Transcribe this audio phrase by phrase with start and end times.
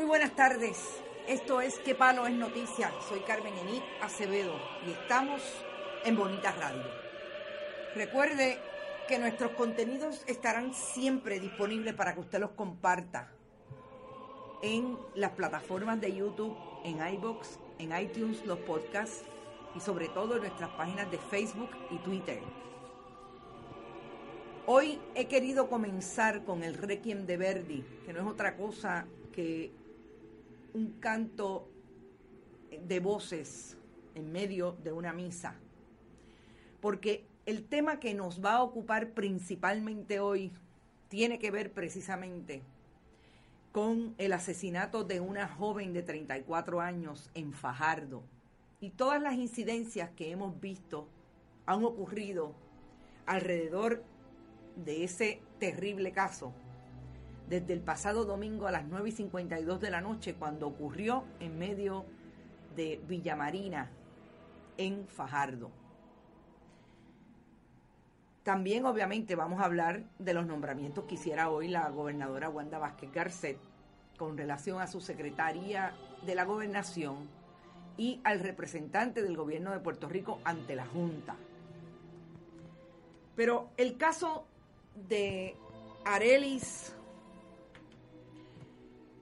[0.00, 0.78] Muy buenas tardes.
[1.28, 2.90] Esto es ¿Qué palo es noticia?
[3.06, 4.54] Soy Carmen Enit Acevedo
[4.86, 5.42] y estamos
[6.06, 6.84] en Bonitas Radio.
[7.94, 8.58] Recuerde
[9.06, 13.30] que nuestros contenidos estarán siempre disponibles para que usted los comparta
[14.62, 19.24] en las plataformas de YouTube, en iBox, en iTunes, los podcasts
[19.76, 22.40] y sobre todo en nuestras páginas de Facebook y Twitter.
[24.64, 29.78] Hoy he querido comenzar con el Requiem de Verdi, que no es otra cosa que
[30.74, 31.68] un canto
[32.86, 33.76] de voces
[34.14, 35.54] en medio de una misa.
[36.80, 40.52] Porque el tema que nos va a ocupar principalmente hoy
[41.08, 42.62] tiene que ver precisamente
[43.72, 48.22] con el asesinato de una joven de 34 años en Fajardo.
[48.80, 51.08] Y todas las incidencias que hemos visto
[51.66, 52.54] han ocurrido
[53.26, 54.02] alrededor
[54.76, 56.52] de ese terrible caso
[57.50, 61.58] desde el pasado domingo a las 9 y 52 de la noche, cuando ocurrió en
[61.58, 62.06] medio
[62.76, 63.90] de Villamarina,
[64.78, 65.72] en Fajardo.
[68.44, 73.12] También, obviamente, vamos a hablar de los nombramientos que hiciera hoy la gobernadora Wanda Vázquez
[73.12, 73.58] Garcet
[74.16, 75.92] con relación a su secretaría
[76.24, 77.28] de la gobernación
[77.96, 81.36] y al representante del gobierno de Puerto Rico ante la Junta.
[83.34, 84.46] Pero el caso
[85.08, 85.56] de
[86.04, 86.94] Arelis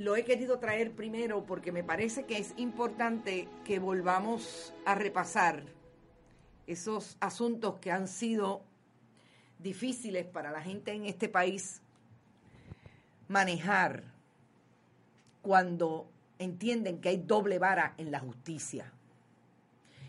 [0.00, 5.62] lo he querido traer primero porque me parece que es importante que volvamos a repasar
[6.66, 8.62] esos asuntos que han sido
[9.58, 11.82] difíciles para la gente en este país
[13.28, 14.04] manejar
[15.42, 16.08] cuando
[16.38, 18.90] entienden que hay doble vara en la justicia.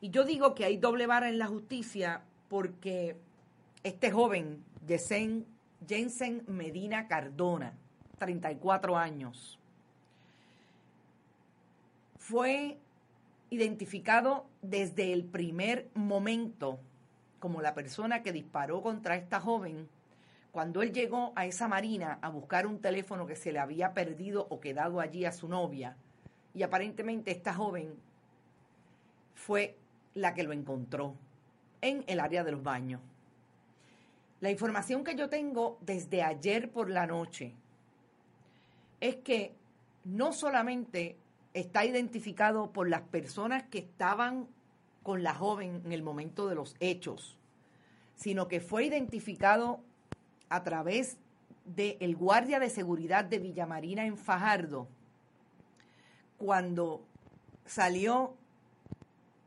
[0.00, 3.16] Y yo digo que hay doble vara en la justicia porque
[3.82, 7.72] este joven, Jensen Medina Cardona,
[8.20, 9.58] 34 años,
[12.22, 12.78] fue
[13.50, 16.78] identificado desde el primer momento
[17.40, 19.88] como la persona que disparó contra esta joven
[20.52, 24.46] cuando él llegó a esa marina a buscar un teléfono que se le había perdido
[24.50, 25.96] o quedado allí a su novia.
[26.54, 27.92] Y aparentemente esta joven
[29.34, 29.76] fue
[30.14, 31.16] la que lo encontró
[31.80, 33.00] en el área de los baños.
[34.40, 37.52] La información que yo tengo desde ayer por la noche
[39.00, 39.56] es que
[40.04, 41.16] no solamente
[41.54, 44.48] está identificado por las personas que estaban
[45.02, 47.36] con la joven en el momento de los hechos,
[48.16, 49.80] sino que fue identificado
[50.48, 51.18] a través
[51.64, 54.88] del guardia de seguridad de Villamarina en Fajardo,
[56.38, 57.04] cuando
[57.66, 58.34] salió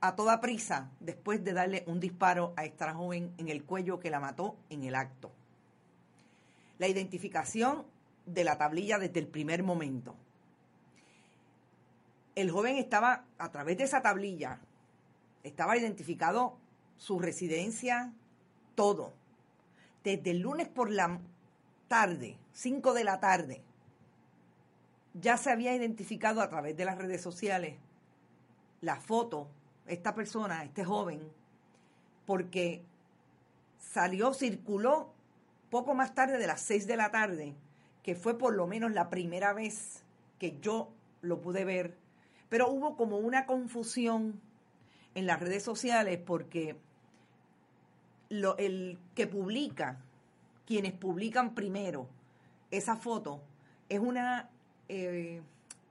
[0.00, 4.10] a toda prisa después de darle un disparo a esta joven en el cuello que
[4.10, 5.30] la mató en el acto.
[6.78, 7.84] La identificación
[8.24, 10.16] de la tablilla desde el primer momento
[12.34, 14.60] el joven estaba a través de esa tablilla
[15.42, 16.58] estaba identificado
[16.96, 18.12] su residencia,
[18.74, 19.12] todo.
[20.04, 21.20] Desde el lunes por la
[21.88, 23.62] tarde, 5 de la tarde,
[25.14, 27.76] ya se había identificado a través de las redes sociales
[28.80, 29.48] la foto,
[29.86, 31.20] esta persona, este joven,
[32.26, 32.82] porque
[33.78, 35.12] salió, circuló
[35.68, 37.54] poco más tarde de las 6 de la tarde,
[38.02, 40.02] que fue por lo menos la primera vez
[40.38, 40.90] que yo
[41.22, 41.96] lo pude ver,
[42.50, 44.38] pero hubo como una confusión
[45.14, 46.76] en las redes sociales porque
[48.28, 49.98] el que publica,
[50.66, 52.08] quienes publican primero
[52.70, 53.40] esa foto,
[53.88, 54.50] es una
[54.88, 55.42] eh,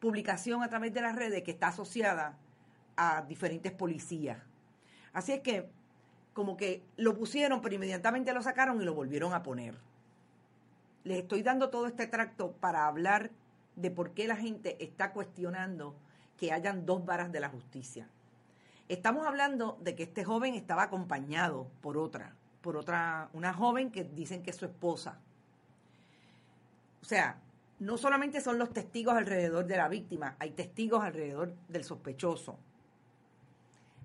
[0.00, 2.36] publicación a través de las redes que está asociada
[2.96, 4.38] a diferentes policías.
[5.12, 5.68] Así es que
[6.32, 9.78] como que lo pusieron, pero inmediatamente lo sacaron y lo volvieron a poner.
[11.04, 13.30] Les estoy dando todo este tracto para hablar
[13.76, 15.94] de por qué la gente está cuestionando
[16.36, 18.08] que hayan dos varas de la justicia.
[18.88, 24.04] Estamos hablando de que este joven estaba acompañado por otra, por otra, una joven que
[24.04, 25.18] dicen que es su esposa.
[27.02, 27.40] O sea,
[27.78, 32.58] no solamente son los testigos alrededor de la víctima, hay testigos alrededor del sospechoso.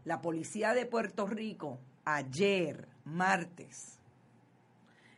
[0.03, 3.99] La policía de Puerto Rico ayer, martes,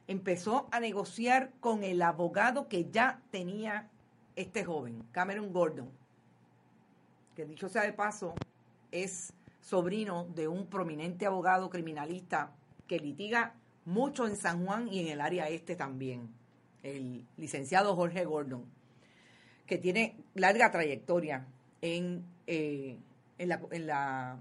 [0.07, 3.89] empezó a negociar con el abogado que ya tenía
[4.35, 5.89] este joven, Cameron Gordon,
[7.35, 8.35] que dicho sea de paso,
[8.91, 12.51] es sobrino de un prominente abogado criminalista
[12.87, 16.29] que litiga mucho en San Juan y en el área este también,
[16.83, 18.65] el licenciado Jorge Gordon,
[19.65, 21.45] que tiene larga trayectoria
[21.81, 22.97] en, eh,
[23.37, 24.37] en, la, en, la,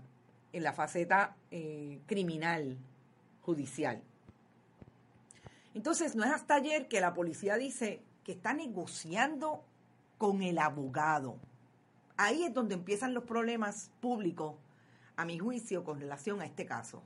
[0.53, 2.77] en, la, faceta eh, criminal
[3.43, 4.03] judicial.
[5.75, 9.65] Entonces, no es hasta ayer que la policía dice que está negociando
[10.19, 11.39] con el abogado.
[12.17, 14.55] Ahí es donde empiezan los problemas públicos
[15.17, 17.03] a mi juicio, con relación a este caso.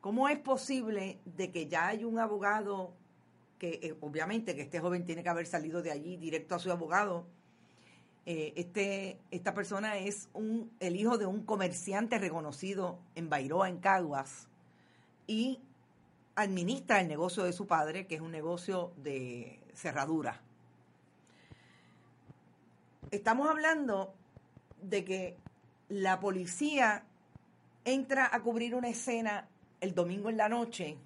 [0.00, 2.92] ¿Cómo es posible de que ya hay un abogado
[3.58, 6.72] que eh, obviamente que este joven tiene que haber salido de allí directo a su
[6.72, 7.24] abogado?
[8.26, 13.78] Eh, este, esta persona es un, el hijo de un comerciante reconocido en Bairoa, en
[13.78, 14.48] Caguas,
[15.26, 15.60] y
[16.34, 20.40] administra el negocio de su padre, que es un negocio de cerradura.
[23.10, 24.14] Estamos hablando
[24.80, 25.36] de que
[25.88, 27.04] la policía
[27.84, 29.48] entra a cubrir una escena
[29.80, 30.96] el domingo en la noche.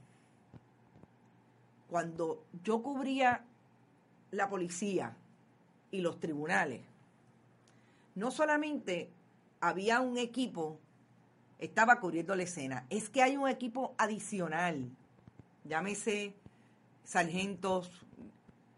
[1.88, 3.44] Cuando yo cubría
[4.30, 5.16] la policía
[5.90, 6.82] y los tribunales,
[8.14, 9.10] no solamente
[9.60, 10.78] había un equipo,
[11.58, 14.90] estaba cubriendo la escena, es que hay un equipo adicional,
[15.64, 16.34] llámese
[17.04, 17.90] sargentos,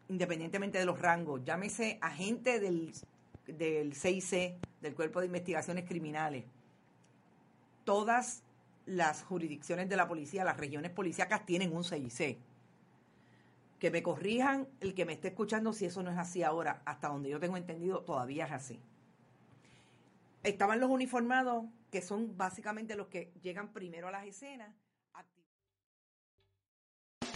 [0.09, 2.93] independientemente de los rangos, llámese agente del
[3.53, 6.45] del CIC, del Cuerpo de Investigaciones Criminales,
[7.85, 8.43] todas
[8.87, 12.39] las jurisdicciones de la policía, las regiones policíacas tienen un CIC.
[13.79, 17.09] Que me corrijan el que me esté escuchando si eso no es así ahora, hasta
[17.09, 18.81] donde yo tengo entendido, todavía es así.
[20.43, 24.75] Estaban los uniformados, que son básicamente los que llegan primero a las escenas.